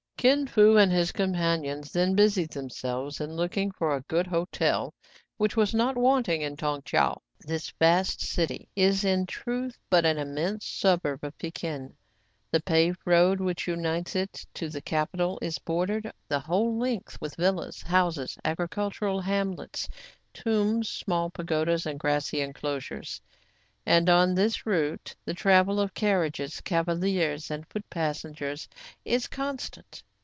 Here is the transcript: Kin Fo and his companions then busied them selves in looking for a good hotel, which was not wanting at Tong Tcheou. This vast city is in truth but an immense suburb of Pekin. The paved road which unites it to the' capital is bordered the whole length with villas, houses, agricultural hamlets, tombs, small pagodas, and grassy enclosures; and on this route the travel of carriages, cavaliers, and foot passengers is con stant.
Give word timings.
Kin 0.21 0.45
Fo 0.45 0.77
and 0.77 0.91
his 0.91 1.11
companions 1.11 1.91
then 1.93 2.13
busied 2.13 2.51
them 2.51 2.69
selves 2.69 3.19
in 3.19 3.31
looking 3.35 3.71
for 3.71 3.95
a 3.95 4.01
good 4.01 4.27
hotel, 4.27 4.93
which 5.37 5.57
was 5.57 5.73
not 5.73 5.97
wanting 5.97 6.43
at 6.43 6.59
Tong 6.59 6.83
Tcheou. 6.83 7.19
This 7.39 7.71
vast 7.79 8.21
city 8.21 8.69
is 8.75 9.03
in 9.03 9.25
truth 9.25 9.79
but 9.89 10.05
an 10.05 10.19
immense 10.19 10.67
suburb 10.67 11.23
of 11.23 11.35
Pekin. 11.39 11.95
The 12.51 12.59
paved 12.61 12.99
road 13.03 13.39
which 13.39 13.65
unites 13.67 14.15
it 14.15 14.45
to 14.53 14.69
the' 14.69 14.81
capital 14.93 15.39
is 15.41 15.57
bordered 15.57 16.13
the 16.27 16.41
whole 16.41 16.77
length 16.77 17.19
with 17.19 17.33
villas, 17.35 17.81
houses, 17.81 18.37
agricultural 18.45 19.21
hamlets, 19.21 19.89
tombs, 20.35 20.87
small 20.87 21.31
pagodas, 21.31 21.87
and 21.87 21.99
grassy 21.99 22.41
enclosures; 22.41 23.19
and 23.87 24.07
on 24.07 24.35
this 24.35 24.67
route 24.67 25.15
the 25.25 25.33
travel 25.33 25.79
of 25.79 25.95
carriages, 25.95 26.61
cavaliers, 26.61 27.49
and 27.49 27.65
foot 27.69 27.89
passengers 27.89 28.69
is 29.03 29.25
con 29.27 29.57
stant. 29.57 30.03